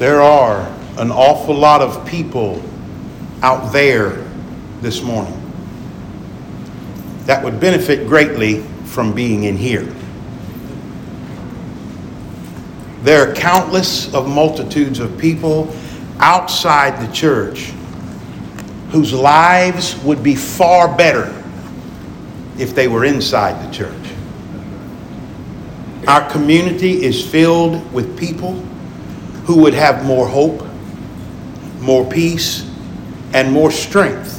[0.00, 0.62] There are
[0.96, 2.62] an awful lot of people
[3.42, 4.26] out there
[4.80, 5.36] this morning
[7.26, 9.84] that would benefit greatly from being in here.
[13.02, 15.70] There are countless of multitudes of people
[16.18, 17.64] outside the church
[18.92, 21.26] whose lives would be far better
[22.56, 24.14] if they were inside the church.
[26.08, 28.66] Our community is filled with people
[29.44, 30.64] who would have more hope,
[31.80, 32.70] more peace,
[33.32, 34.36] and more strength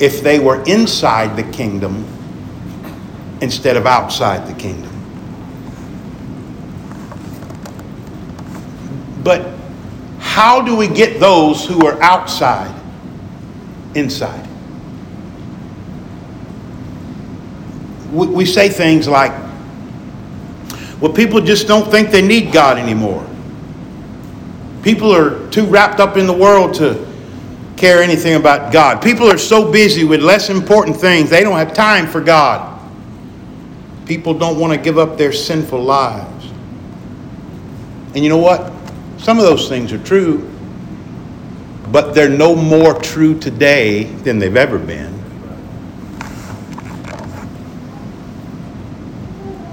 [0.00, 2.04] if they were inside the kingdom
[3.40, 4.90] instead of outside the kingdom.
[9.22, 9.54] But
[10.18, 12.74] how do we get those who are outside
[13.94, 14.48] inside?
[18.12, 19.32] We, say things like,
[21.00, 23.26] well, people just don't think they need God anymore.
[24.82, 27.06] People are too wrapped up in the world to
[27.76, 29.02] care anything about God.
[29.02, 32.80] People are so busy with less important things, they don't have time for God.
[34.06, 36.46] People don't want to give up their sinful lives.
[38.14, 38.72] And you know what?
[39.18, 40.50] Some of those things are true,
[41.90, 45.12] but they're no more true today than they've ever been.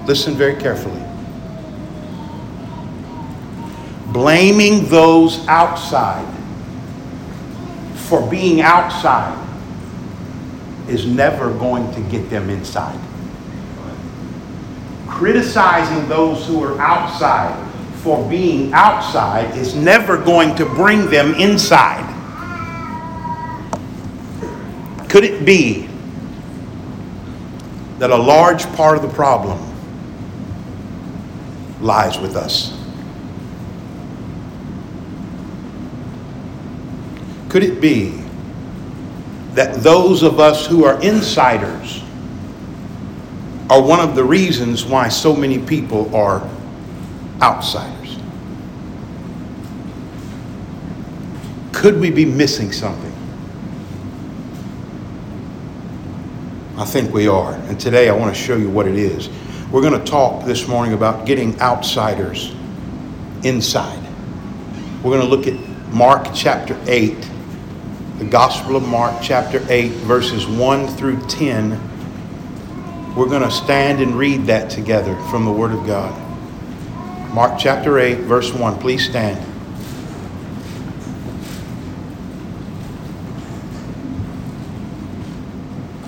[0.06, 1.09] Listen very carefully.
[4.20, 6.28] Blaming those outside
[7.96, 9.48] for being outside
[10.90, 13.00] is never going to get them inside.
[15.08, 17.66] Criticizing those who are outside
[18.00, 22.04] for being outside is never going to bring them inside.
[25.08, 25.88] Could it be
[28.00, 29.58] that a large part of the problem
[31.80, 32.79] lies with us?
[37.50, 38.24] Could it be
[39.54, 42.04] that those of us who are insiders
[43.70, 46.48] are one of the reasons why so many people are
[47.42, 48.18] outsiders.
[51.72, 53.14] Could we be missing something?
[56.78, 57.54] I think we are.
[57.54, 59.30] And today I want to show you what it is.
[59.72, 62.56] We're going to talk this morning about getting outsiders
[63.44, 64.02] inside.
[65.04, 65.60] We're going to look at
[65.94, 67.29] Mark chapter 8,
[68.20, 73.16] the Gospel of Mark chapter 8, verses 1 through 10.
[73.16, 76.14] We're going to stand and read that together from the Word of God.
[77.34, 78.78] Mark chapter 8, verse 1.
[78.80, 79.38] Please stand.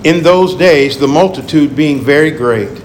[0.04, 2.82] In those days, the multitude being very great,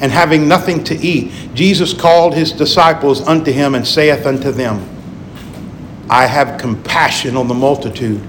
[0.00, 4.88] and having nothing to eat, Jesus called his disciples unto him and saith unto them,
[6.08, 8.22] I have compassion on the multitude,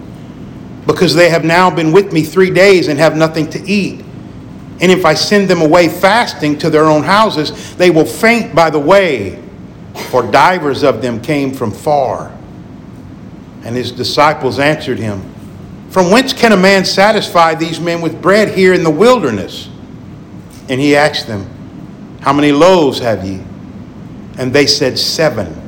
[0.85, 4.03] because they have now been with me three days and have nothing to eat.
[4.81, 8.69] And if I send them away fasting to their own houses, they will faint by
[8.69, 9.41] the way,
[10.09, 12.37] for divers of them came from far.
[13.63, 15.21] And his disciples answered him,
[15.89, 19.69] From whence can a man satisfy these men with bread here in the wilderness?
[20.69, 21.49] And he asked them,
[22.21, 23.41] How many loaves have ye?
[24.37, 25.64] And they said, Seven.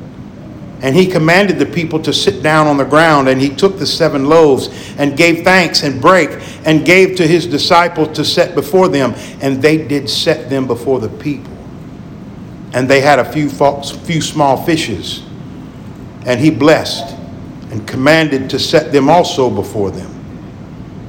[0.80, 3.86] And he commanded the people to sit down on the ground, and he took the
[3.86, 6.30] seven loaves and gave thanks and brake
[6.64, 11.00] and gave to his disciples to set before them, and they did set them before
[11.00, 11.52] the people.
[12.74, 15.24] And they had a few, few small fishes,
[16.26, 17.16] and he blessed
[17.72, 20.14] and commanded to set them also before them.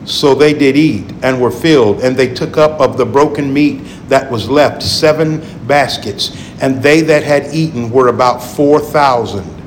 [0.06, 3.84] So they did eat and were filled, and they took up of the broken meat
[4.08, 9.59] that was left seven baskets, and they that had eaten were about four thousand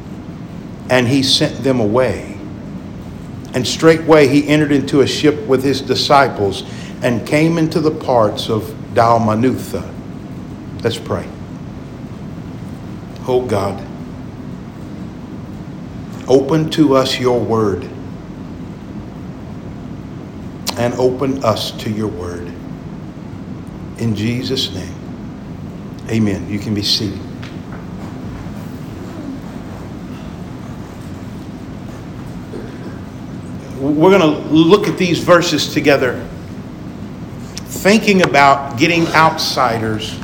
[0.92, 2.36] and he sent them away.
[3.54, 6.64] And straightway he entered into a ship with his disciples
[7.02, 9.90] and came into the parts of Dalmanutha.
[10.82, 11.26] Let's pray.
[13.26, 13.82] Oh God,
[16.28, 17.84] open to us your word
[20.76, 22.48] and open us to your word.
[23.96, 24.94] In Jesus' name,
[26.10, 26.50] amen.
[26.50, 27.31] You can be seated.
[33.82, 36.24] We're going to look at these verses together,
[37.64, 40.18] thinking about getting outsiders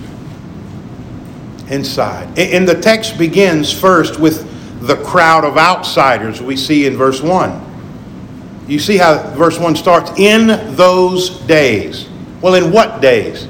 [1.69, 2.39] inside.
[2.39, 4.47] And the text begins first with
[4.87, 8.65] the crowd of outsiders we see in verse 1.
[8.69, 10.13] You see how verse 1 starts?
[10.19, 10.47] In
[10.77, 12.09] those days.
[12.41, 13.49] Well, in what days?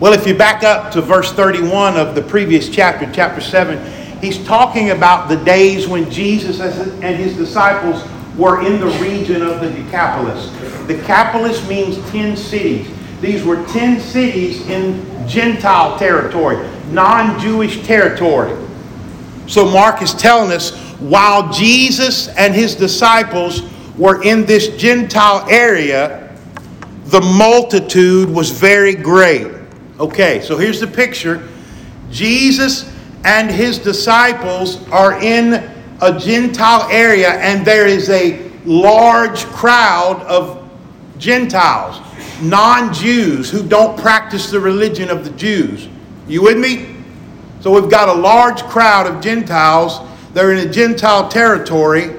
[0.00, 4.42] Well, if you back up to verse 31 of the previous chapter, chapter 7, He's
[4.46, 8.02] talking about the days when Jesus and his disciples
[8.36, 10.50] were in the region of the Decapolis.
[10.86, 12.88] Decapolis means 10 cities.
[13.20, 16.56] These were 10 cities in Gentile territory,
[16.90, 18.54] non Jewish territory.
[19.46, 23.62] So Mark is telling us while Jesus and his disciples
[23.96, 26.36] were in this Gentile area,
[27.06, 29.52] the multitude was very great.
[30.00, 31.46] Okay, so here's the picture
[32.10, 32.90] Jesus
[33.24, 35.73] and his disciples are in
[36.04, 40.62] a Gentile area, and there is a large crowd of
[41.18, 42.00] Gentiles,
[42.42, 45.88] non Jews who don't practice the religion of the Jews.
[46.28, 46.96] You with me?
[47.60, 50.00] So we've got a large crowd of Gentiles.
[50.34, 52.14] They're in a Gentile territory.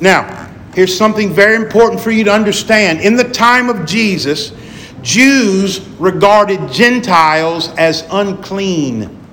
[0.00, 3.00] Now, here's something very important for you to understand.
[3.00, 4.52] In the time of Jesus,
[5.00, 9.23] Jews regarded Gentiles as unclean,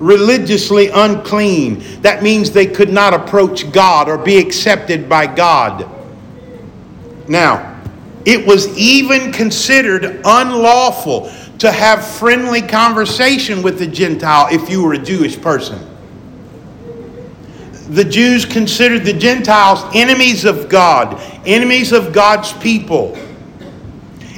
[0.00, 1.84] religiously unclean.
[2.00, 5.88] That means they could not approach God or be accepted by God.
[7.28, 7.80] Now,
[8.24, 14.94] it was even considered unlawful to have friendly conversation with the Gentile if you were
[14.94, 15.86] a Jewish person.
[17.90, 23.16] The Jews considered the Gentiles enemies of God, enemies of God's people.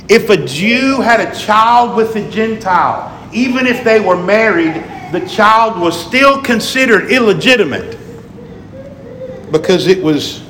[0.09, 4.82] If a Jew had a child with a Gentile, even if they were married,
[5.12, 7.99] the child was still considered illegitimate
[9.53, 10.43] because it was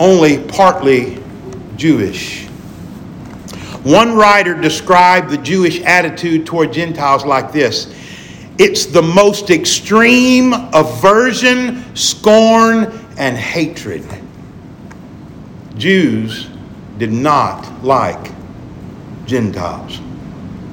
[0.00, 1.22] only partly
[1.76, 2.46] Jewish.
[3.84, 7.94] One writer described the Jewish attitude toward Gentiles like this
[8.58, 14.06] it's the most extreme aversion, scorn, and hatred.
[15.76, 16.48] Jews
[16.98, 18.30] did not like
[19.26, 20.00] Gentiles.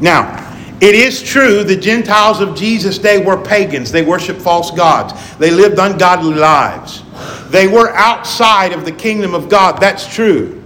[0.01, 0.48] Now,
[0.81, 3.91] it is true the Gentiles of Jesus' day were pagans.
[3.91, 5.35] They worshiped false gods.
[5.37, 7.03] They lived ungodly lives.
[7.49, 9.81] They were outside of the kingdom of God.
[9.81, 10.63] That's true.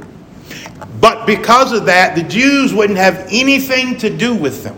[1.00, 4.78] But because of that, the Jews wouldn't have anything to do with them.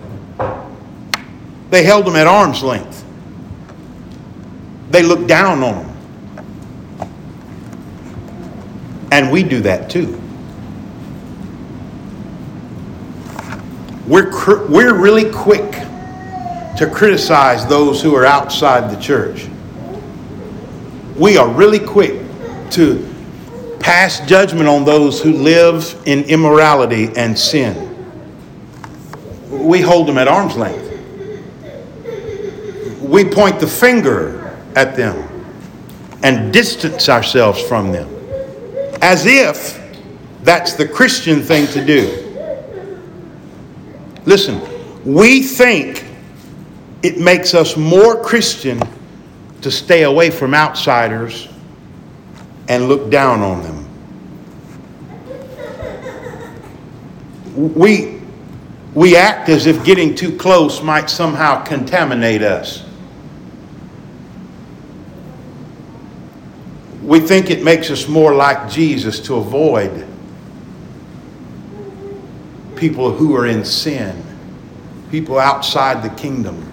[1.69, 3.03] They held them at arm's length.
[4.89, 7.09] They looked down on them.
[9.11, 10.21] And we do that too.
[14.07, 14.31] We're,
[14.69, 15.71] we're really quick
[16.77, 19.47] to criticize those who are outside the church.
[21.15, 22.21] We are really quick
[22.71, 23.13] to
[23.79, 27.91] pass judgment on those who live in immorality and sin.
[29.49, 30.83] We hold them at arm's length.
[33.01, 35.29] We point the finger at them
[36.23, 38.09] and distance ourselves from them
[39.01, 39.79] as if
[40.41, 42.24] that's the Christian thing to do.
[44.25, 44.59] Listen,
[45.05, 46.03] we think
[47.03, 48.79] it makes us more Christian
[49.61, 51.47] to stay away from outsiders
[52.67, 53.83] and look down on them.
[57.75, 58.19] We,
[58.95, 62.83] we act as if getting too close might somehow contaminate us.
[67.03, 70.07] We think it makes us more like Jesus to avoid
[72.85, 74.23] people who are in sin,
[75.09, 76.71] people outside the kingdom.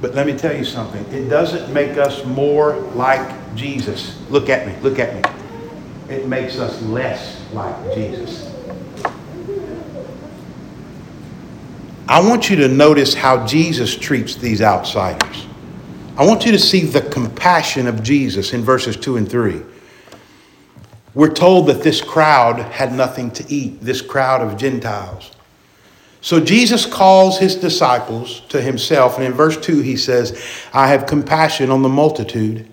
[0.00, 1.04] But let me tell you something.
[1.12, 4.18] It doesn't make us more like Jesus.
[4.30, 4.74] Look at me.
[4.80, 5.22] Look at me.
[6.08, 8.50] It makes us less like Jesus.
[12.08, 15.46] I want you to notice how Jesus treats these outsiders.
[16.16, 19.60] I want you to see the compassion of Jesus in verses 2 and 3.
[21.14, 25.32] We're told that this crowd had nothing to eat, this crowd of Gentiles.
[26.20, 30.40] So Jesus calls his disciples to himself, and in verse 2 he says,
[30.72, 32.68] I have compassion on the multitude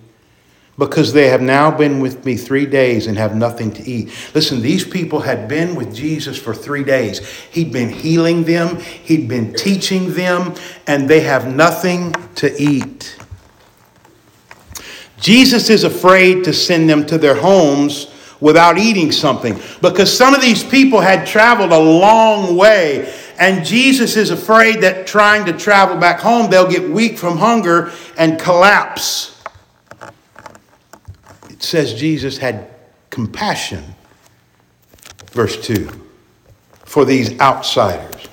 [0.77, 4.13] because they have now been with me three days and have nothing to eat.
[4.36, 7.27] Listen, these people had been with Jesus for three days.
[7.51, 10.53] He'd been healing them, he'd been teaching them,
[10.86, 13.17] and they have nothing to eat.
[15.20, 20.41] Jesus is afraid to send them to their homes without eating something because some of
[20.41, 25.98] these people had traveled a long way and Jesus is afraid that trying to travel
[25.98, 29.39] back home, they'll get weak from hunger and collapse.
[31.50, 32.70] It says Jesus had
[33.10, 33.84] compassion,
[35.32, 35.89] verse 2,
[36.84, 38.27] for these outsiders.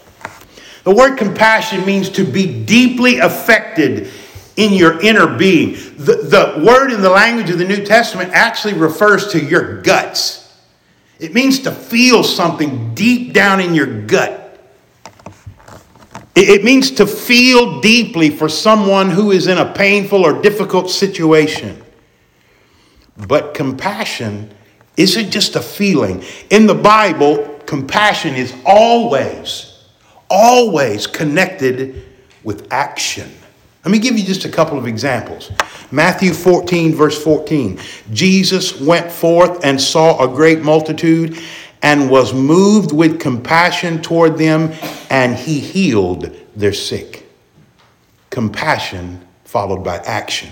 [0.85, 4.11] The word compassion means to be deeply affected
[4.57, 5.73] in your inner being.
[5.97, 6.17] The,
[6.57, 10.41] the word in the language of the New Testament actually refers to your guts.
[11.19, 14.41] It means to feel something deep down in your gut.
[16.37, 21.81] It means to feel deeply for someone who is in a painful or difficult situation.
[23.17, 24.53] But compassion
[24.97, 26.25] isn't just a feeling.
[26.51, 29.85] In the Bible, compassion is always,
[30.29, 32.05] always connected
[32.43, 33.31] with action.
[33.85, 35.53] Let me give you just a couple of examples.
[35.91, 37.79] Matthew 14, verse 14.
[38.13, 41.39] Jesus went forth and saw a great multitude
[41.83, 44.73] and was moved with compassion toward them,
[45.11, 47.29] and he healed their sick.
[48.31, 50.51] Compassion followed by action.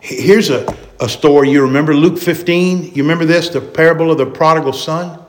[0.00, 2.94] Here's a, a story you remember Luke 15.
[2.94, 5.21] You remember this, the parable of the prodigal son?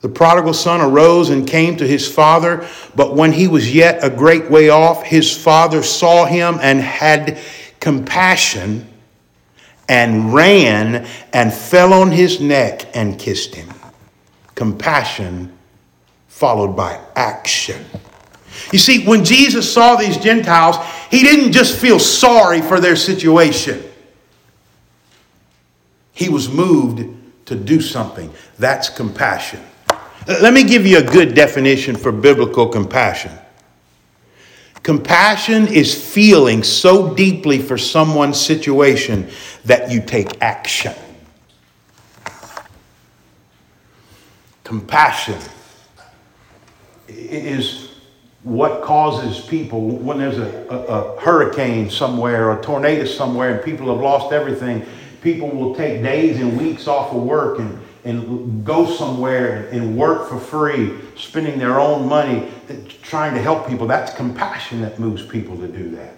[0.00, 4.08] The prodigal son arose and came to his father, but when he was yet a
[4.08, 7.38] great way off, his father saw him and had
[7.80, 8.88] compassion
[9.88, 13.68] and ran and fell on his neck and kissed him.
[14.54, 15.52] Compassion
[16.28, 17.84] followed by action.
[18.72, 20.76] You see, when Jesus saw these Gentiles,
[21.10, 23.82] he didn't just feel sorry for their situation,
[26.12, 27.06] he was moved
[27.46, 28.32] to do something.
[28.58, 29.60] That's compassion.
[30.30, 33.32] Let me give you a good definition for biblical compassion.
[34.84, 39.28] Compassion is feeling so deeply for someone's situation
[39.64, 40.94] that you take action.
[44.62, 45.36] Compassion
[47.08, 47.90] is
[48.44, 53.92] what causes people when there's a, a, a, hurricane somewhere, a tornado somewhere, and people
[53.92, 54.86] have lost everything.
[55.22, 60.28] People will take days and weeks off of work and and go somewhere and work
[60.28, 62.48] for free, spending their own money,
[63.02, 63.86] trying to help people.
[63.86, 66.14] That's compassion that moves people to do that.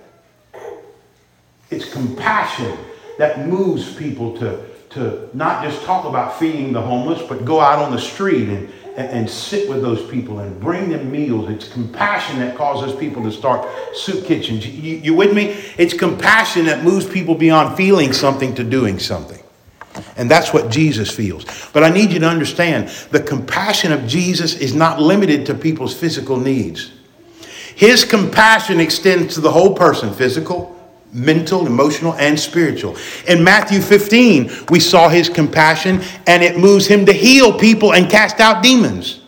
[1.70, 2.76] It's compassion
[3.18, 7.78] that moves people to, to not just talk about feeding the homeless, but go out
[7.78, 11.50] on the street and, and, and sit with those people and bring them meals.
[11.50, 14.66] It's compassion that causes people to start soup kitchens.
[14.66, 15.56] You, you with me?
[15.78, 19.41] It's compassion that moves people beyond feeling something to doing something.
[20.16, 21.44] And that's what Jesus feels.
[21.72, 25.94] But I need you to understand the compassion of Jesus is not limited to people's
[25.94, 26.92] physical needs.
[27.74, 30.78] His compassion extends to the whole person physical,
[31.12, 32.96] mental, emotional, and spiritual.
[33.28, 38.10] In Matthew 15, we saw his compassion, and it moves him to heal people and
[38.10, 39.20] cast out demons.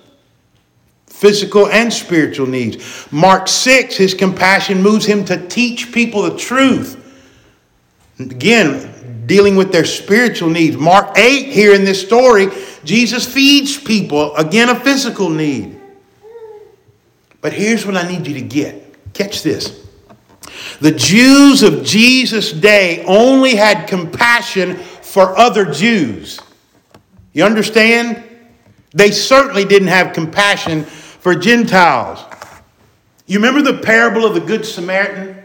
[1.06, 3.11] Physical and spiritual needs.
[3.11, 7.00] Mark 6, his compassion moves him to teach people the truth.
[8.18, 8.93] Again,
[9.26, 10.76] dealing with their spiritual needs.
[10.76, 12.48] Mark 8, here in this story,
[12.84, 15.80] Jesus feeds people, again, a physical need.
[17.40, 19.86] But here's what I need you to get catch this.
[20.80, 26.40] The Jews of Jesus' day only had compassion for other Jews.
[27.32, 28.22] You understand?
[28.92, 32.20] They certainly didn't have compassion for Gentiles.
[33.26, 35.43] You remember the parable of the Good Samaritan?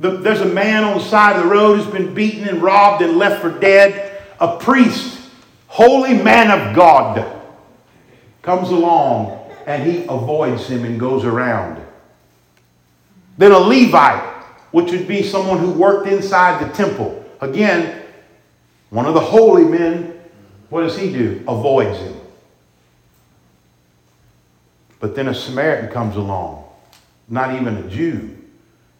[0.00, 3.02] The, there's a man on the side of the road who's been beaten and robbed
[3.02, 4.22] and left for dead.
[4.40, 5.30] A priest,
[5.68, 7.40] holy man of God,
[8.40, 11.84] comes along and he avoids him and goes around.
[13.36, 14.22] Then a Levite,
[14.70, 18.02] which would be someone who worked inside the temple, again,
[18.88, 20.18] one of the holy men,
[20.70, 21.44] what does he do?
[21.46, 22.16] Avoids him.
[24.98, 26.64] But then a Samaritan comes along,
[27.28, 28.36] not even a Jew,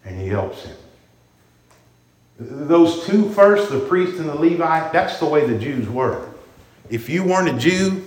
[0.05, 0.77] and he helps him.
[2.43, 6.27] Those two first, the priest and the Levite, that's the way the Jews were.
[6.89, 8.07] If you weren't a Jew,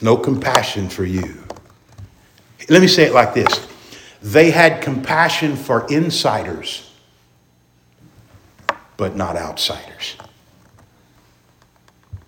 [0.00, 1.44] no compassion for you.
[2.68, 3.66] Let me say it like this
[4.20, 6.90] they had compassion for insiders,
[8.96, 10.16] but not outsiders.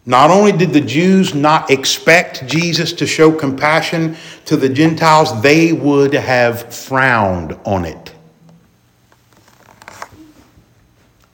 [0.08, 5.72] Not only did the Jews not expect Jesus to show compassion to the Gentiles, they
[5.72, 8.15] would have frowned on it.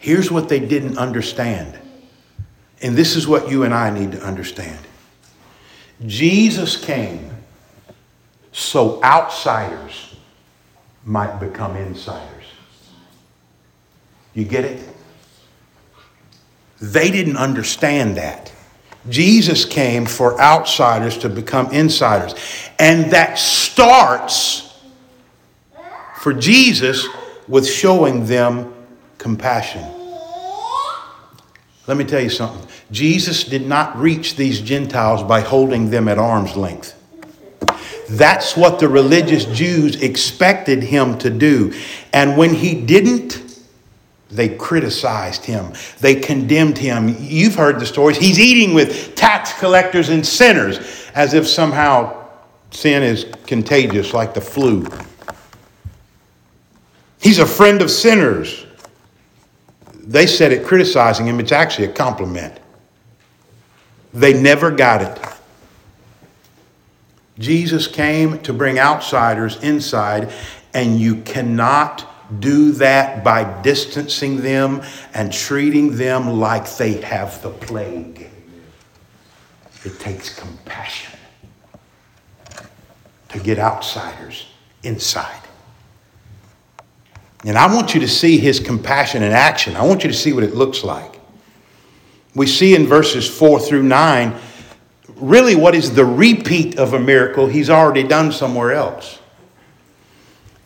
[0.02, 1.78] Here's what they didn't understand.
[2.82, 4.84] And this is what you and I need to understand.
[6.04, 7.30] Jesus came
[8.50, 10.16] so outsiders
[11.04, 12.44] might become insiders.
[14.34, 14.88] You get it?
[16.80, 18.52] They didn't understand that.
[19.08, 22.34] Jesus came for outsiders to become insiders.
[22.80, 24.76] And that starts
[26.18, 27.06] for Jesus
[27.46, 28.74] with showing them
[29.22, 29.84] compassion.
[31.86, 32.68] Let me tell you something.
[32.90, 36.98] Jesus did not reach these Gentiles by holding them at arm's length.
[38.10, 41.72] That's what the religious Jews expected him to do.
[42.12, 43.42] And when he didn't,
[44.30, 45.72] they criticized him.
[46.00, 47.16] They condemned him.
[47.18, 48.16] You've heard the stories.
[48.16, 52.26] He's eating with tax collectors and sinners as if somehow
[52.70, 54.86] sin is contagious like the flu.
[57.20, 58.66] He's a friend of sinners.
[60.02, 62.58] They said it criticizing him, it's actually a compliment.
[64.12, 65.18] They never got it.
[67.38, 70.32] Jesus came to bring outsiders inside,
[70.74, 72.08] and you cannot
[72.40, 74.82] do that by distancing them
[75.14, 78.28] and treating them like they have the plague.
[79.84, 81.18] It takes compassion
[83.30, 84.46] to get outsiders
[84.82, 85.41] inside.
[87.44, 89.76] And I want you to see his compassion in action.
[89.76, 91.20] I want you to see what it looks like.
[92.34, 94.34] We see in verses 4 through 9
[95.16, 99.20] really what is the repeat of a miracle he's already done somewhere else.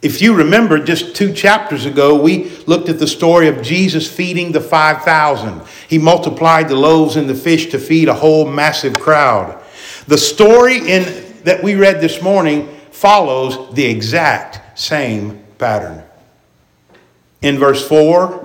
[0.03, 4.53] If you remember, just two chapters ago, we looked at the story of Jesus feeding
[4.53, 5.63] the 5,000.
[5.89, 9.63] He multiplied the loaves and the fish to feed a whole massive crowd.
[10.07, 16.06] The story in, that we read this morning follows the exact same pattern.
[17.47, 18.45] In verse 4,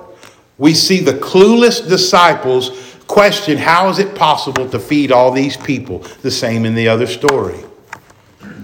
[0.59, 5.99] we see the clueless disciples question how is it possible to feed all these people?
[6.21, 7.59] The same in the other story.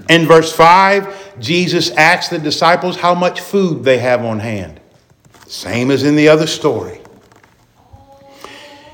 [0.10, 4.80] In verse 5, Jesus asks the disciples how much food they have on hand.
[5.48, 7.02] Same as in the other story.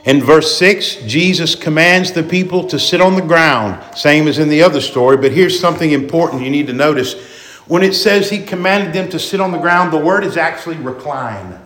[0.06, 4.48] In verse 6, Jesus commands the people to sit on the ground, same as in
[4.48, 5.18] the other story.
[5.18, 7.33] But here's something important you need to notice.
[7.68, 10.78] When it says he commanded them to sit on the ground, the word is actually
[10.78, 11.60] recline.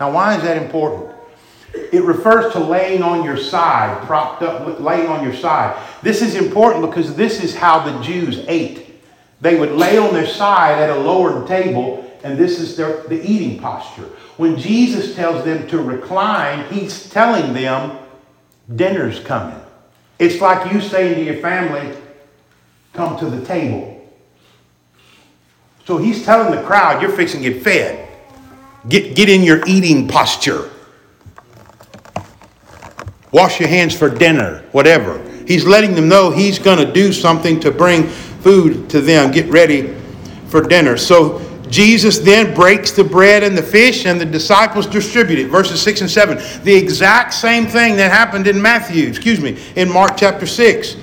[0.00, 1.14] Now, why is that important?
[1.74, 5.80] It refers to laying on your side, propped up, laying on your side.
[6.02, 9.00] This is important because this is how the Jews ate.
[9.40, 13.22] They would lay on their side at a lowered table, and this is their, the
[13.22, 14.08] eating posture.
[14.36, 17.98] When Jesus tells them to recline, he's telling them
[18.74, 19.60] dinner's coming.
[20.18, 21.96] It's like you saying to your family,
[22.92, 23.91] come to the table.
[25.84, 28.08] So he's telling the crowd, you're fixing to get fed.
[28.88, 30.70] Get, get in your eating posture.
[33.32, 35.22] Wash your hands for dinner, whatever.
[35.46, 39.32] He's letting them know he's going to do something to bring food to them.
[39.32, 39.94] Get ready
[40.48, 40.96] for dinner.
[40.96, 45.46] So Jesus then breaks the bread and the fish, and the disciples distribute it.
[45.46, 46.62] Verses 6 and 7.
[46.64, 50.96] The exact same thing that happened in Matthew, excuse me, in Mark chapter 6.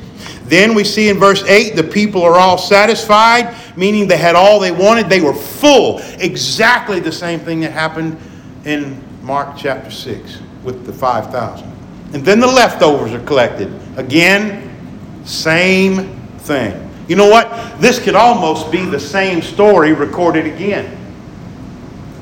[0.50, 4.60] Then we see in verse 8 the people are all satisfied, meaning they had all
[4.60, 5.08] they wanted.
[5.08, 6.00] They were full.
[6.18, 8.18] Exactly the same thing that happened
[8.66, 11.72] in Mark chapter 6 with the 5,000.
[12.14, 13.72] And then the leftovers are collected.
[13.96, 14.76] Again,
[15.24, 16.90] same thing.
[17.08, 17.80] You know what?
[17.80, 20.96] This could almost be the same story recorded again.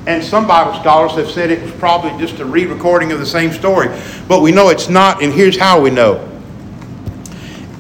[0.06, 3.26] And some Bible scholars have said it was probably just a re recording of the
[3.26, 3.88] same story.
[4.28, 6.37] But we know it's not, and here's how we know.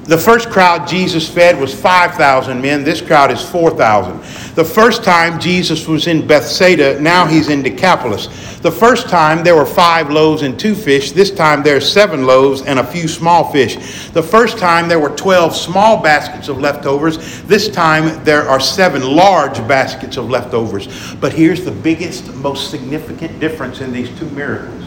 [0.07, 2.85] The first crowd Jesus fed was 5,000 men.
[2.85, 4.17] This crowd is 4,000.
[4.55, 8.27] The first time Jesus was in Bethsaida, now he's in Decapolis.
[8.59, 11.11] The first time there were five loaves and two fish.
[11.11, 13.75] This time there are seven loaves and a few small fish.
[14.11, 17.43] The first time there were 12 small baskets of leftovers.
[17.43, 21.15] This time there are seven large baskets of leftovers.
[21.15, 24.85] But here's the biggest, most significant difference in these two miracles.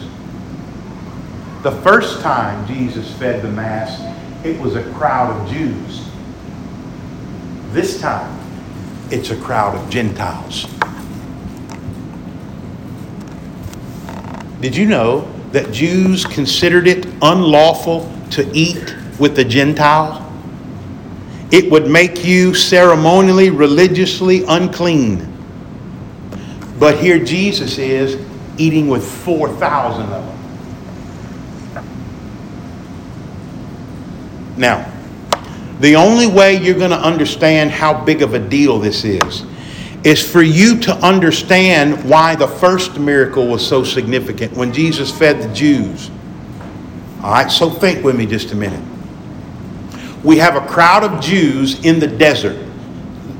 [1.61, 4.10] The first time Jesus fed the mass,
[4.43, 6.07] it was a crowd of Jews.
[7.71, 8.39] This time,
[9.11, 10.65] it's a crowd of Gentiles.
[14.61, 20.27] Did you know that Jews considered it unlawful to eat with the Gentile?
[21.51, 25.27] It would make you ceremonially, religiously unclean.
[26.79, 28.25] But here Jesus is
[28.57, 30.40] eating with 4,000 of them.
[34.61, 34.87] Now,
[35.79, 39.43] the only way you're going to understand how big of a deal this is
[40.03, 45.41] is for you to understand why the first miracle was so significant when Jesus fed
[45.41, 46.11] the Jews.
[47.23, 48.83] All right, so think with me just a minute.
[50.23, 52.63] We have a crowd of Jews in the desert.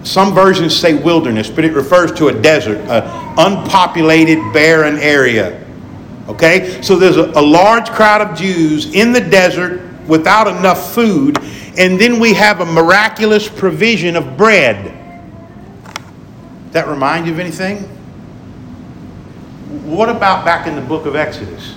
[0.04, 3.04] Some versions say wilderness, but it refers to a desert, an
[3.38, 5.64] unpopulated, barren area.
[6.28, 6.82] Okay?
[6.82, 11.38] So there's a, a large crowd of Jews in the desert without enough food,
[11.78, 14.98] and then we have a miraculous provision of bread.
[16.72, 17.84] That remind you of anything?
[19.86, 21.76] What about back in the book of Exodus?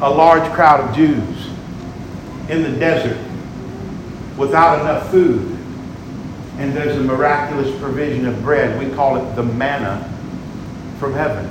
[0.00, 1.48] A large crowd of Jews
[2.48, 3.18] in the desert
[4.36, 5.56] without enough food.
[6.58, 8.78] And there's a miraculous provision of bread.
[8.78, 10.12] We call it the manna
[10.98, 11.48] from heaven.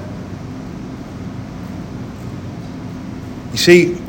[3.51, 4.04] You see,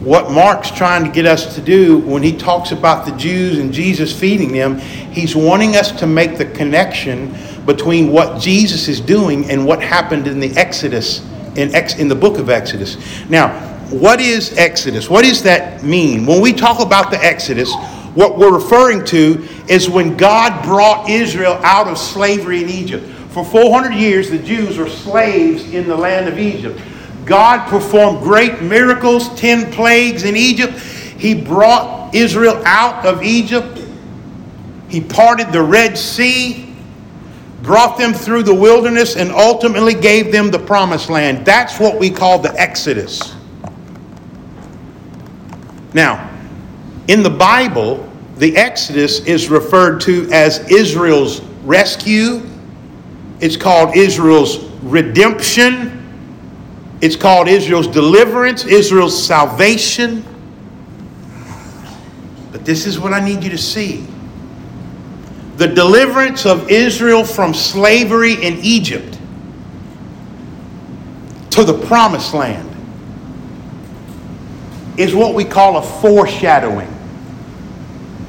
[0.00, 3.72] what Mark's trying to get us to do when he talks about the Jews and
[3.72, 7.36] Jesus feeding them, he's wanting us to make the connection
[7.66, 11.20] between what Jesus is doing and what happened in the Exodus,
[11.56, 12.96] in, Ex, in the book of Exodus.
[13.28, 13.50] Now,
[13.90, 15.10] what is Exodus?
[15.10, 16.24] What does that mean?
[16.24, 17.74] When we talk about the Exodus,
[18.14, 23.06] what we're referring to is when God brought Israel out of slavery in Egypt.
[23.32, 26.80] For 400 years, the Jews were slaves in the land of Egypt.
[27.24, 30.78] God performed great miracles, 10 plagues in Egypt.
[30.78, 33.84] He brought Israel out of Egypt.
[34.88, 36.74] He parted the Red Sea,
[37.62, 41.46] brought them through the wilderness, and ultimately gave them the promised land.
[41.46, 43.34] That's what we call the Exodus.
[45.92, 46.28] Now,
[47.08, 52.42] in the Bible, the Exodus is referred to as Israel's rescue.
[53.40, 55.99] It's called Israel's redemption.
[57.00, 60.24] It's called Israel's deliverance, Israel's salvation.
[62.52, 64.06] But this is what I need you to see
[65.60, 69.18] the deliverance of Israel from slavery in Egypt
[71.50, 72.66] to the promised land
[74.96, 76.88] is what we call a foreshadowing.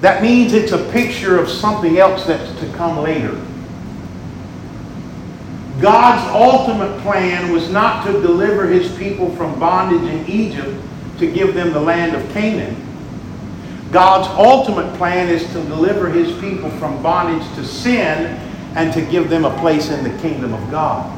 [0.01, 3.39] That means it's a picture of something else that's to come later.
[5.81, 10.79] God's ultimate plan was not to deliver his people from bondage in Egypt
[11.17, 12.75] to give them the land of Canaan.
[13.91, 18.39] God's ultimate plan is to deliver his people from bondage to sin
[18.75, 21.11] and to give them a place in the kingdom of God.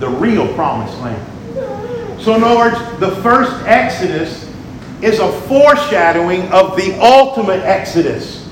[0.00, 2.22] The real promised land.
[2.22, 4.50] So, in other words, the first Exodus
[5.02, 8.44] is a foreshadowing of the ultimate Exodus,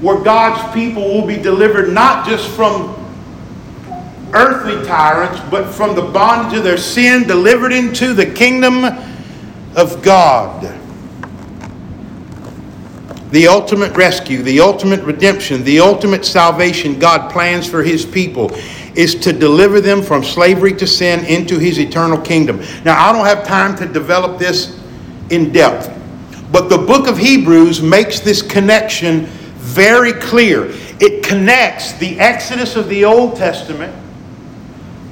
[0.00, 2.95] where God's people will be delivered not just from
[4.36, 8.84] earthly tyrants, but from the bondage of their sin, delivered into the kingdom
[9.74, 10.62] of God.
[13.30, 18.50] The ultimate rescue, the ultimate redemption, the ultimate salvation God plans for His people
[18.94, 22.60] is to deliver them from slavery to sin into His eternal kingdom.
[22.84, 24.78] Now, I don't have time to develop this
[25.30, 25.90] in depth,
[26.52, 30.68] but the book of Hebrews makes this connection very clear.
[31.00, 33.94] It connects the Exodus of the Old Testament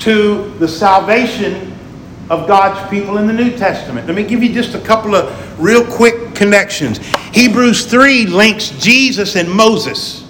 [0.01, 1.73] to the salvation
[2.31, 4.07] of God's people in the New Testament.
[4.07, 6.99] Let me give you just a couple of real quick connections.
[7.33, 10.27] Hebrews 3 links Jesus and Moses.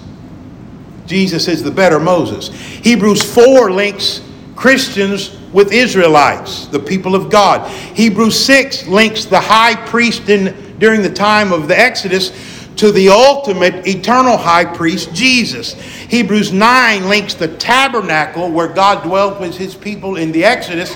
[1.05, 2.49] Jesus is the better Moses.
[2.49, 4.21] Hebrews 4 links
[4.55, 7.69] Christians with Israelites, the people of God.
[7.95, 12.31] Hebrews 6 links the high priest in, during the time of the Exodus
[12.77, 15.73] to the ultimate eternal high priest, Jesus.
[15.73, 20.93] Hebrews 9 links the tabernacle where God dwelt with his people in the Exodus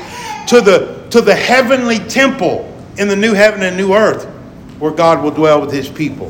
[0.47, 2.65] to the, to the heavenly temple
[2.97, 4.25] in the new heaven and new earth
[4.79, 6.29] where God will dwell with his people.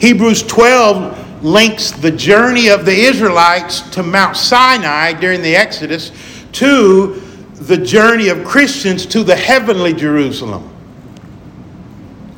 [0.00, 6.10] Hebrews 12 links the journey of the Israelites to Mount Sinai during the Exodus
[6.52, 7.20] to
[7.54, 10.73] the journey of Christians to the heavenly Jerusalem.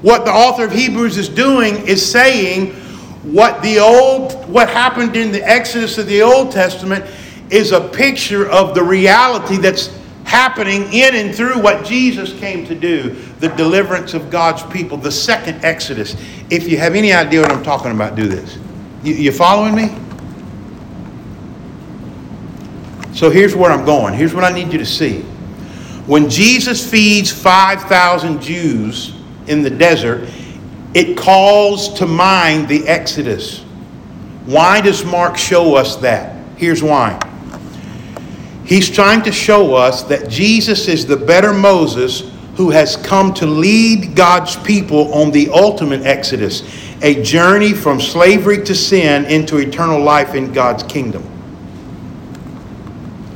[0.07, 2.75] What the author of Hebrews is doing is saying
[3.25, 7.05] what the old what happened in the Exodus of the Old Testament
[7.51, 9.90] is a picture of the reality that's
[10.23, 15.11] happening in and through what Jesus came to do, the deliverance of God's people, the
[15.11, 16.14] second Exodus.
[16.51, 18.59] If you have any idea what I'm talking about, do this.
[19.03, 19.88] You, you following me?
[23.12, 24.14] So here's where I'm going.
[24.14, 25.23] Here's what I need you to see.
[26.07, 29.16] When Jesus feeds 5,000 Jews
[29.49, 30.29] in the desert,
[30.95, 33.61] it calls to mind the Exodus.
[34.47, 36.37] Why does Mark show us that?
[36.57, 37.21] Here's why.
[38.65, 43.47] He's trying to show us that Jesus is the better Moses who has come to
[43.47, 46.63] lead God's people on the ultimate Exodus,
[47.03, 51.23] a journey from slavery to sin into eternal life in God's kingdom.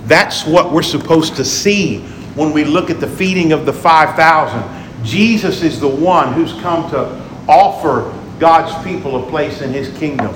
[0.07, 2.01] That's what we're supposed to see
[2.35, 6.91] when we look at the feeding of the 5,000 Jesus is the one who's come
[6.91, 10.35] to offer God's people a place in his kingdom.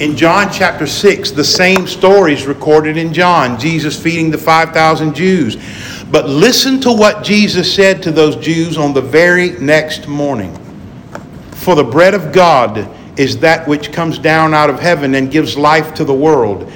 [0.00, 5.14] In John chapter 6, the same story is recorded in John, Jesus feeding the 5,000
[5.14, 5.56] Jews.
[6.10, 10.52] But listen to what Jesus said to those Jews on the very next morning.
[11.52, 15.56] For the bread of God is that which comes down out of heaven and gives
[15.56, 16.70] life to the world.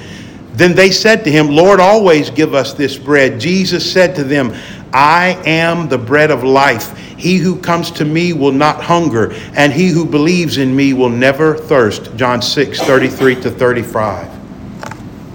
[0.53, 3.39] Then they said to him, Lord, always give us this bread.
[3.39, 4.55] Jesus said to them,
[4.93, 6.97] I am the bread of life.
[6.97, 11.09] He who comes to me will not hunger, and he who believes in me will
[11.09, 12.15] never thirst.
[12.15, 14.29] John 6, 33 to 35.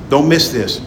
[0.09, 0.81] Don't miss this.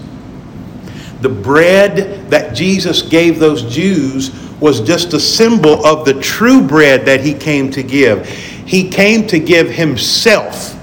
[1.22, 7.06] The bread that Jesus gave those Jews was just a symbol of the true bread
[7.06, 8.28] that he came to give.
[8.28, 10.76] He came to give himself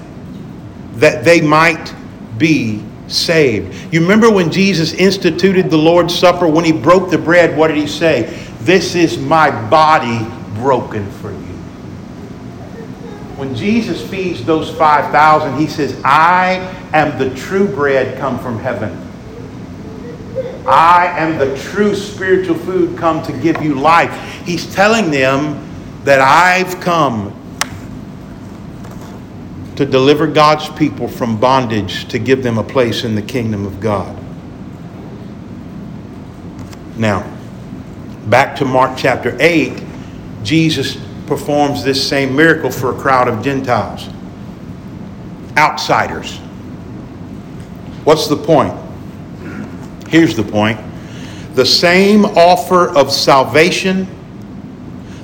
[0.95, 1.93] that they might
[2.37, 3.93] be saved.
[3.93, 7.77] You remember when Jesus instituted the Lord's Supper, when he broke the bread, what did
[7.77, 8.23] he say?
[8.61, 11.37] This is my body broken for you.
[13.37, 16.53] When Jesus feeds those 5,000, he says, I
[16.93, 19.01] am the true bread come from heaven.
[20.67, 24.11] I am the true spiritual food come to give you life.
[24.45, 25.61] He's telling them
[26.05, 27.33] that I've come
[29.75, 33.79] to deliver God's people from bondage to give them a place in the kingdom of
[33.79, 34.17] God.
[36.97, 37.29] Now,
[38.27, 39.83] back to Mark chapter 8,
[40.43, 44.07] Jesus performs this same miracle for a crowd of Gentiles,
[45.57, 46.37] outsiders.
[48.05, 48.73] What's the point?
[50.07, 50.79] Here's the point
[51.55, 54.07] the same offer of salvation,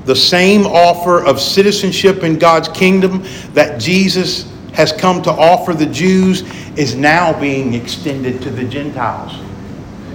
[0.05, 5.85] the same offer of citizenship in God's kingdom that Jesus has come to offer the
[5.85, 6.41] Jews
[6.77, 9.33] is now being extended to the Gentiles.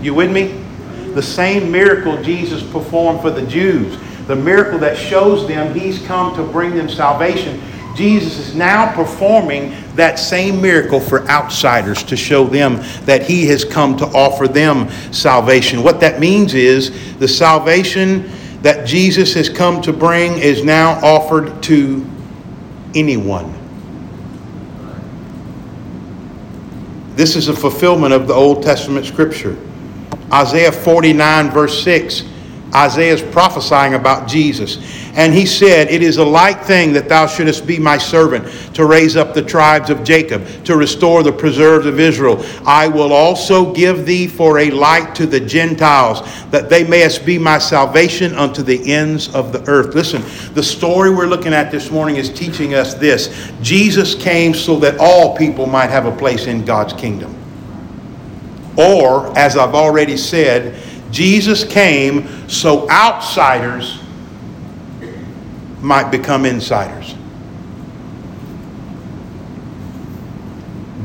[0.00, 0.62] You with me?
[1.14, 6.34] The same miracle Jesus performed for the Jews, the miracle that shows them he's come
[6.36, 7.60] to bring them salvation,
[7.96, 13.64] Jesus is now performing that same miracle for outsiders to show them that he has
[13.64, 15.82] come to offer them salvation.
[15.82, 18.30] What that means is the salvation
[18.62, 22.04] that Jesus has come to bring is now offered to
[22.94, 23.52] anyone.
[27.14, 29.56] This is a fulfillment of the Old Testament scripture.
[30.32, 32.24] Isaiah 49, verse 6
[32.74, 34.76] Isaiah is prophesying about Jesus.
[35.14, 38.84] And he said, It is a light thing that thou shouldest be my servant to
[38.84, 42.44] raise up the tribes of Jacob, to restore the preserves of Israel.
[42.66, 47.38] I will also give thee for a light to the Gentiles, that they mayest be
[47.38, 49.94] my salvation unto the ends of the earth.
[49.94, 50.22] Listen,
[50.54, 54.98] the story we're looking at this morning is teaching us this Jesus came so that
[54.98, 57.34] all people might have a place in God's kingdom.
[58.76, 60.82] Or, as I've already said,
[61.16, 64.02] Jesus came so outsiders
[65.80, 67.14] might become insiders.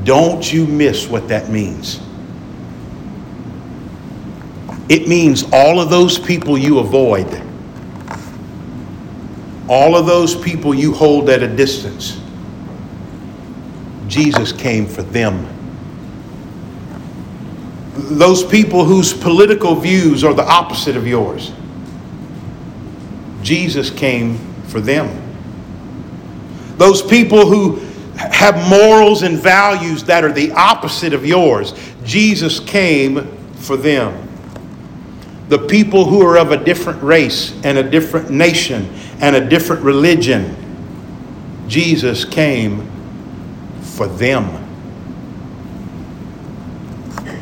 [0.03, 2.01] Don't you miss what that means.
[4.89, 7.41] It means all of those people you avoid,
[9.69, 12.19] all of those people you hold at a distance,
[14.09, 15.60] Jesus came for them
[17.93, 21.51] those people whose political views are the opposite of yours.
[23.41, 25.09] Jesus came for them.
[26.77, 27.75] Those people who
[28.15, 31.73] have morals and values that are the opposite of yours,
[32.03, 34.27] Jesus came for them.
[35.49, 39.83] The people who are of a different race and a different nation and a different
[39.83, 40.55] religion,
[41.67, 42.89] Jesus came
[43.81, 44.60] for them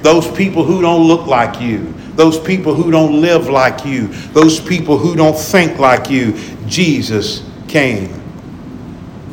[0.02, 4.60] those people who don't look like you, those people who don't live like you, those
[4.60, 6.34] people who don't think like you.
[6.68, 8.10] Jesus came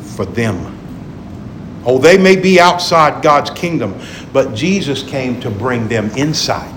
[0.01, 0.73] for them.
[1.85, 3.99] Oh, they may be outside God's kingdom,
[4.33, 6.73] but Jesus came to bring them inside.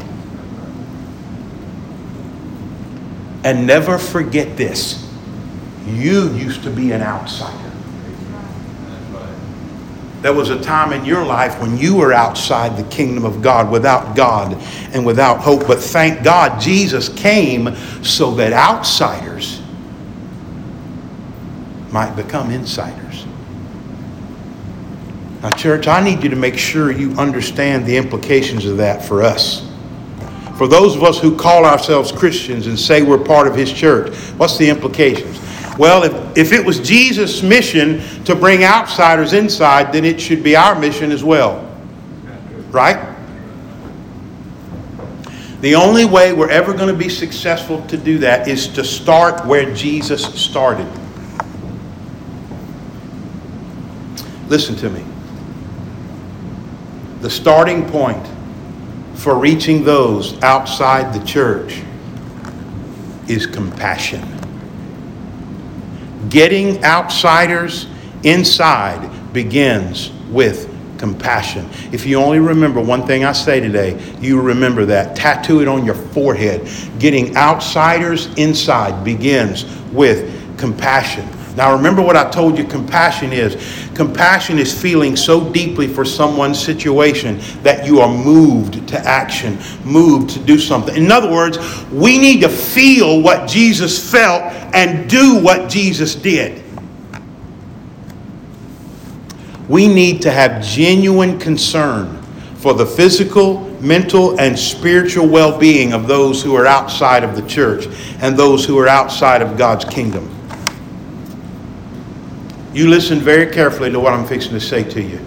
[3.42, 5.09] And never forget this
[5.87, 7.70] you used to be an outsider.
[10.23, 13.71] There was a time in your life when you were outside the kingdom of God,
[13.71, 14.53] without God
[14.93, 15.67] and without hope.
[15.67, 19.63] But thank God Jesus came so that outsiders
[21.91, 23.25] might become insiders.
[25.43, 29.23] Now, church, I need you to make sure you understand the implications of that for
[29.23, 29.67] us.
[30.59, 34.15] For those of us who call ourselves Christians and say we're part of His church,
[34.37, 35.39] what's the implications?
[35.81, 40.55] Well, if, if it was Jesus' mission to bring outsiders inside, then it should be
[40.55, 41.75] our mission as well.
[42.71, 43.16] Right?
[45.62, 49.47] The only way we're ever going to be successful to do that is to start
[49.47, 50.87] where Jesus started.
[54.49, 55.03] Listen to me.
[57.23, 58.29] The starting point
[59.14, 61.83] for reaching those outside the church
[63.29, 64.39] is compassion
[66.29, 67.87] getting outsiders
[68.23, 71.67] inside begins with compassion.
[71.93, 75.17] If you only remember one thing I say today, you remember that.
[75.17, 76.69] Tattoo it on your forehead.
[76.99, 81.27] Getting outsiders inside begins with compassion.
[81.57, 83.57] Now, remember what I told you compassion is.
[83.95, 90.31] Compassion is feeling so deeply for someone's situation that you are moved to action, moved
[90.31, 90.97] to do something.
[90.97, 91.59] In other words,
[91.91, 94.43] we need to feel what Jesus felt
[94.75, 96.63] and do what Jesus did.
[99.69, 102.21] We need to have genuine concern
[102.57, 107.47] for the physical, mental, and spiritual well being of those who are outside of the
[107.49, 107.87] church
[108.21, 110.29] and those who are outside of God's kingdom.
[112.73, 115.21] You listen very carefully to what I'm fixing to say to you.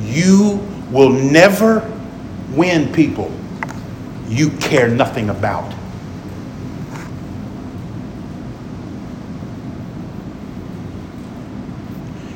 [0.00, 1.90] You will never
[2.54, 3.32] win people
[4.30, 5.74] you care nothing about.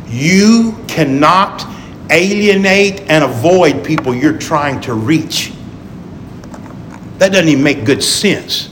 [0.09, 1.64] You cannot
[2.11, 5.53] alienate and avoid people you're trying to reach.
[7.18, 8.70] That doesn't even make good sense.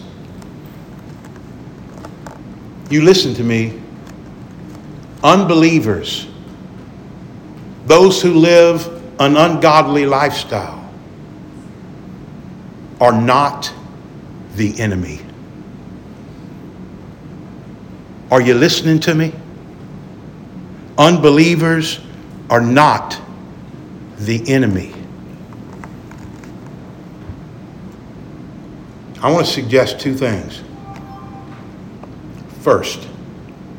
[2.90, 3.81] You listen to me
[5.22, 6.26] unbelievers,
[7.86, 8.86] those who live
[9.20, 10.78] an ungodly lifestyle,
[13.00, 13.72] are not
[14.54, 15.20] the enemy.
[18.30, 19.32] Are you listening to me?
[20.98, 22.00] Unbelievers
[22.48, 23.20] are not
[24.18, 24.94] the enemy.
[29.20, 30.62] I want to suggest two things.
[32.62, 33.08] First,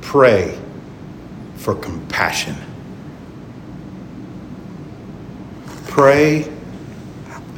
[0.01, 0.57] pray
[1.63, 2.57] for compassion.
[5.87, 6.51] Pray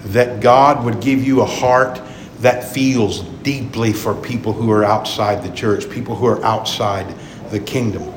[0.05, 1.99] that God would give you a heart
[2.41, 7.15] that feels deeply for people who are outside the church, people who are outside
[7.49, 8.13] the kingdom.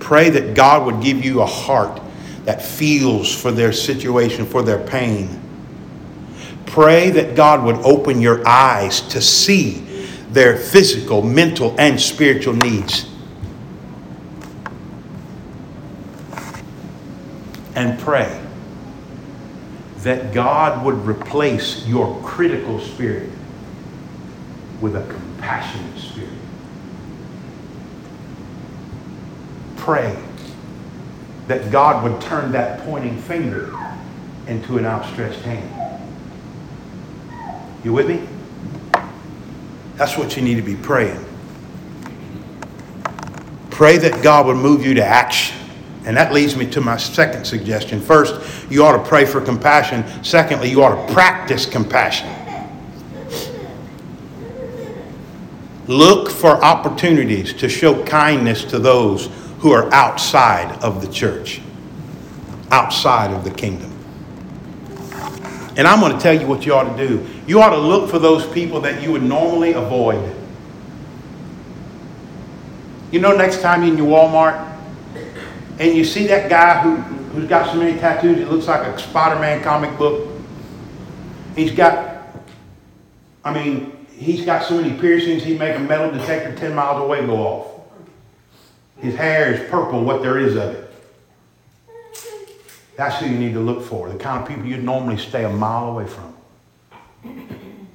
[0.00, 2.02] Pray that God would give you a heart
[2.44, 5.40] that feels for their situation, for their pain.
[6.66, 13.13] Pray that God would open your eyes to see their physical, mental, and spiritual needs.
[17.74, 18.40] And pray
[19.98, 23.30] that God would replace your critical spirit
[24.80, 26.28] with a compassionate spirit.
[29.76, 30.16] Pray
[31.48, 33.74] that God would turn that pointing finger
[34.46, 35.70] into an outstretched hand.
[37.82, 38.26] You with me?
[39.96, 41.24] That's what you need to be praying.
[43.70, 45.63] Pray that God would move you to action
[46.04, 48.00] and that leads me to my second suggestion.
[48.00, 50.04] First, you ought to pray for compassion.
[50.22, 52.28] Secondly, you ought to practice compassion.
[55.86, 61.62] Look for opportunities to show kindness to those who are outside of the church,
[62.70, 63.90] outside of the kingdom.
[65.76, 67.26] And I'm going to tell you what you ought to do.
[67.46, 70.34] You ought to look for those people that you would normally avoid.
[73.10, 74.73] You know, next time you're in your Walmart
[75.78, 78.98] and you see that guy who, who's got so many tattoos, he looks like a
[78.98, 80.28] Spider-Man comic book.
[81.56, 82.26] He's got,
[83.44, 87.26] I mean, he's got so many piercings, he'd make a metal detector 10 miles away
[87.26, 87.80] go off.
[88.98, 90.90] His hair is purple, what there is of it.
[92.96, 95.50] That's who you need to look for, the kind of people you'd normally stay a
[95.50, 96.34] mile away from.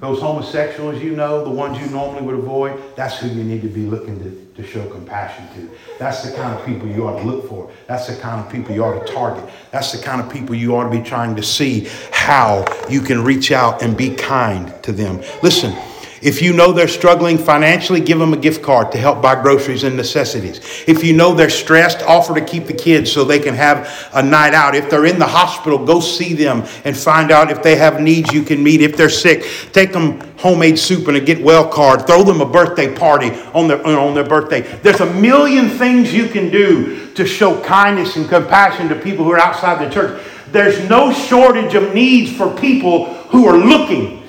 [0.00, 3.68] Those homosexuals you know, the ones you normally would avoid, that's who you need to
[3.68, 5.70] be looking to, to show compassion to.
[5.98, 7.70] That's the kind of people you ought to look for.
[7.86, 9.44] That's the kind of people you ought to target.
[9.70, 13.22] That's the kind of people you ought to be trying to see how you can
[13.22, 15.20] reach out and be kind to them.
[15.42, 15.76] Listen,
[16.22, 19.84] if you know they're struggling financially, give them a gift card to help buy groceries
[19.84, 20.60] and necessities.
[20.86, 24.22] If you know they're stressed, offer to keep the kids so they can have a
[24.22, 24.74] night out.
[24.74, 28.32] If they're in the hospital, go see them and find out if they have needs
[28.32, 28.82] you can meet.
[28.82, 32.06] If they're sick, take them homemade soup and a get well card.
[32.06, 34.60] Throw them a birthday party on their, on their birthday.
[34.60, 39.32] There's a million things you can do to show kindness and compassion to people who
[39.32, 40.22] are outside the church.
[40.52, 44.19] There's no shortage of needs for people who are looking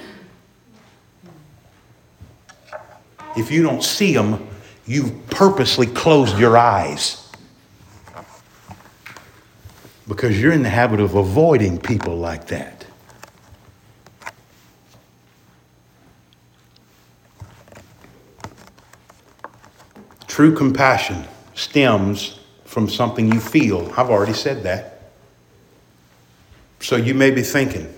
[3.37, 4.47] If you don't see them,
[4.85, 7.29] you've purposely closed your eyes.
[10.07, 12.85] Because you're in the habit of avoiding people like that.
[20.27, 21.25] True compassion
[21.55, 23.91] stems from something you feel.
[23.97, 25.11] I've already said that.
[26.79, 27.93] So you may be thinking,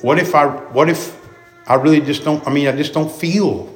[0.00, 1.23] what if I what if
[1.66, 3.74] I really just don't, I mean, I just don't feel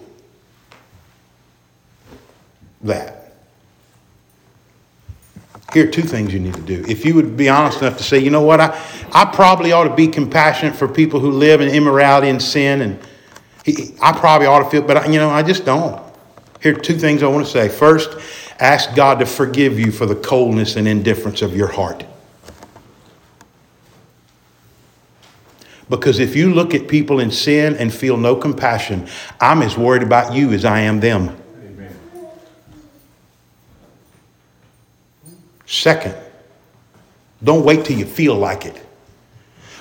[2.83, 3.33] that.
[5.73, 6.85] Here are two things you need to do.
[6.89, 8.79] If you would be honest enough to say, you know what, I,
[9.13, 12.99] I probably ought to be compassionate for people who live in immorality and sin, and
[14.01, 16.03] I probably ought to feel, but I, you know, I just don't.
[16.63, 17.69] Here are two things I want to say.
[17.69, 18.19] First,
[18.59, 22.05] ask God to forgive you for the coldness and indifference of your heart.
[25.89, 29.09] Because if you look at people in sin and feel no compassion,
[29.41, 31.37] I'm as worried about you as I am them.
[31.65, 31.97] Amen.
[35.67, 36.15] Second,
[37.43, 38.79] don't wait till you feel like it.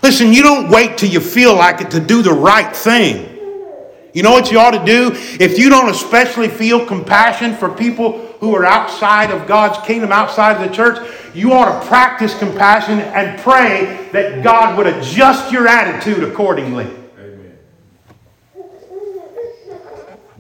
[0.01, 3.34] Listen, you don't wait till you feel like it to do the right thing.
[4.14, 5.12] You know what you ought to do?
[5.14, 10.62] If you don't especially feel compassion for people who are outside of God's kingdom, outside
[10.62, 10.98] of the church,
[11.34, 16.88] you ought to practice compassion and pray that God would adjust your attitude accordingly.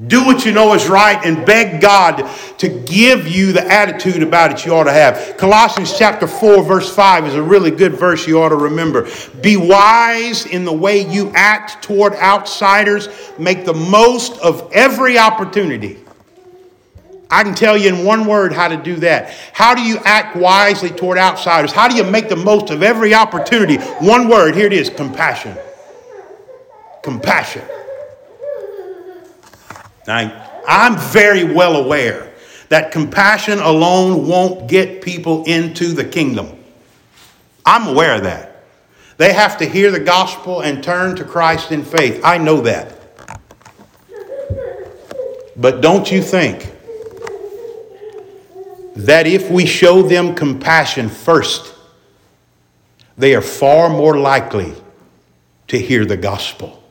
[0.05, 2.29] Do what you know is right and beg God
[2.59, 5.37] to give you the attitude about it you ought to have.
[5.37, 9.09] Colossians chapter 4, verse 5 is a really good verse you ought to remember.
[9.41, 15.97] Be wise in the way you act toward outsiders, make the most of every opportunity.
[17.29, 19.33] I can tell you in one word how to do that.
[19.51, 21.71] How do you act wisely toward outsiders?
[21.71, 23.77] How do you make the most of every opportunity?
[23.99, 25.57] One word, here it is compassion.
[27.03, 27.63] Compassion.
[30.07, 32.33] Now, I'm very well aware
[32.69, 36.57] that compassion alone won't get people into the kingdom.
[37.65, 38.63] I'm aware of that.
[39.17, 42.21] They have to hear the gospel and turn to Christ in faith.
[42.23, 42.93] I know that.
[45.57, 46.71] But don't you think
[48.97, 51.73] that if we show them compassion first,
[53.15, 54.73] they are far more likely
[55.67, 56.83] to hear the gospel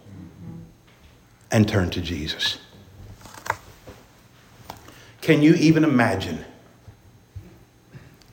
[1.51, 2.59] and turn to Jesus?
[5.21, 6.45] Can you even imagine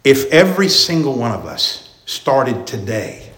[0.04, 3.32] if every single one of us started today,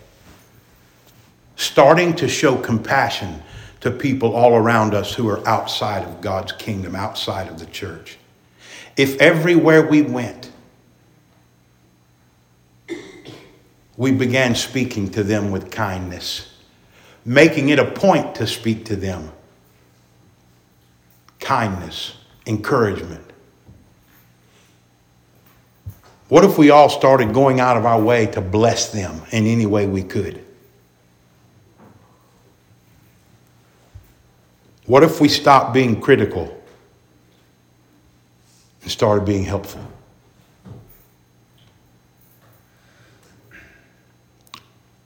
[1.56, 3.42] starting to show compassion
[3.80, 8.18] to people all around us who are outside of God's kingdom, outside of the church?
[8.98, 10.52] If everywhere we went,
[13.98, 16.54] we began speaking to them with kindness,
[17.26, 19.32] making it a point to speak to them,
[21.40, 22.16] kindness,
[22.46, 23.26] encouragement,
[26.28, 29.66] what if we all started going out of our way to bless them in any
[29.66, 30.44] way we could?
[34.86, 36.55] What if we stopped being critical
[38.86, 39.82] and started being helpful?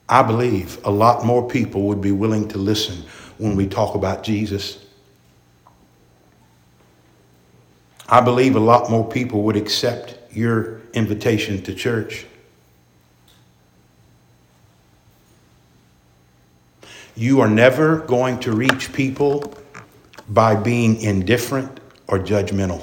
[0.09, 3.05] I believe a lot more people would be willing to listen
[3.37, 4.83] when we talk about Jesus.
[8.09, 12.25] I believe a lot more people would accept your invitation to church.
[17.15, 19.53] You are never going to reach people
[20.27, 22.81] by being indifferent or judgmental.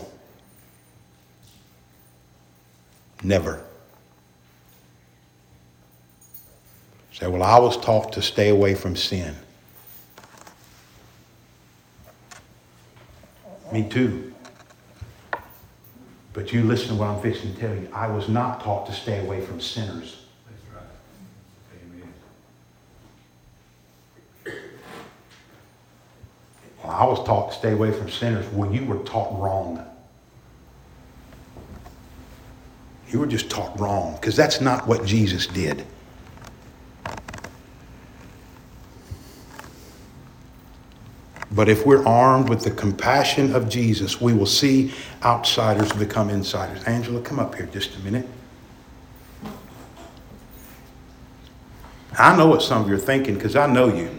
[3.22, 3.62] Never.
[7.12, 9.34] Say, well, I was taught to stay away from sin.
[13.72, 14.34] Me too.
[16.34, 17.88] But you listen to what I'm fixing to tell you.
[17.92, 20.26] I was not taught to stay away from sinners.
[20.46, 20.84] That's right.
[24.44, 24.60] Amen.
[26.84, 28.46] Well, I was taught to stay away from sinners.
[28.52, 29.82] Well, you were taught wrong.
[33.16, 35.86] You were just taught wrong because that's not what Jesus did.
[41.50, 44.92] But if we're armed with the compassion of Jesus, we will see
[45.22, 46.84] outsiders become insiders.
[46.84, 48.28] Angela, come up here just a minute.
[52.18, 54.10] I know what some of you are thinking because I know you.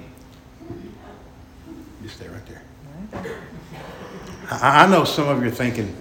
[2.02, 3.36] Just stay right there.
[4.50, 5.96] I know some of you are thinking,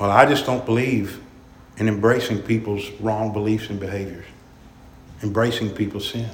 [0.00, 1.20] well, I just don't believe
[1.76, 4.24] in embracing people's wrong beliefs and behaviors,
[5.22, 6.30] embracing people's sin.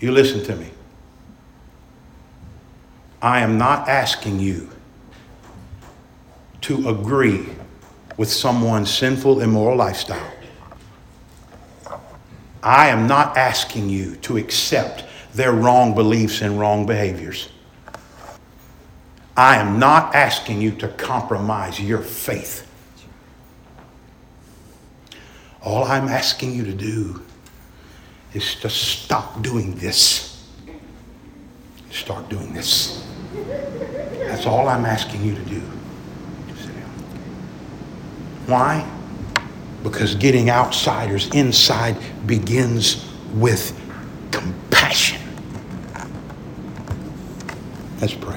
[0.00, 0.70] You listen to me.
[3.20, 4.70] I am not asking you
[6.62, 7.46] to agree
[8.16, 10.32] with someone's sinful, immoral lifestyle.
[12.62, 17.50] I am not asking you to accept their wrong beliefs and wrong behaviors.
[19.36, 22.66] I am not asking you to compromise your faith.
[25.62, 27.22] All I'm asking you to do
[28.32, 30.48] is to stop doing this.
[31.90, 33.06] Start doing this.
[34.18, 35.60] That's all I'm asking you to do.
[38.46, 38.88] Why?
[39.82, 43.78] Because getting outsiders inside begins with
[44.30, 45.20] compassion.
[48.00, 48.30] Let's pray.